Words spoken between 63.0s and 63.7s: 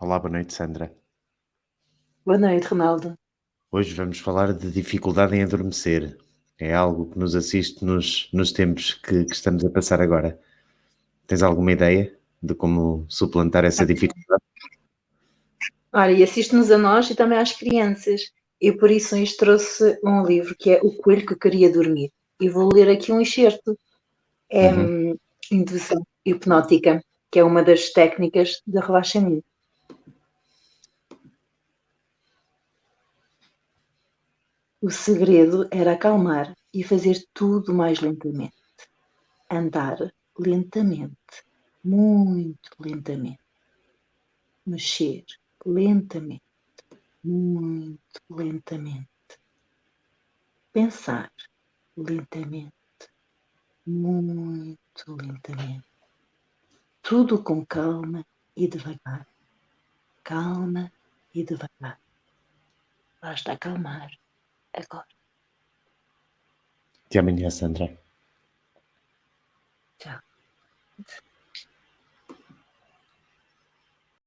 Basta